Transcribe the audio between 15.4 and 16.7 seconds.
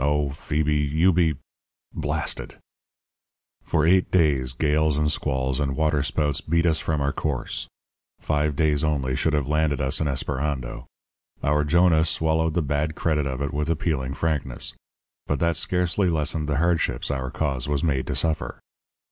scarcely lessened the